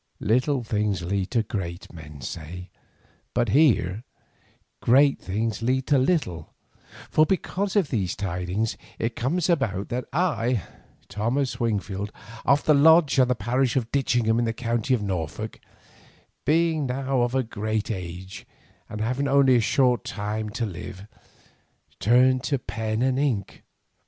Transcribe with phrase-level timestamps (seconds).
[0.19, 2.71] Little things lead to great, men say,
[3.35, 4.03] but here
[4.81, 6.55] great things lead to little,
[7.11, 10.63] for because of these tidings it comes about that I,
[11.07, 12.11] Thomas Wingfield,
[12.45, 15.59] of the Lodge and the parish of Ditchingham in the county of Norfolk,
[16.45, 18.47] being now of a great age
[18.89, 21.05] and having only a short time to live,
[21.99, 23.61] turn to pen and ink.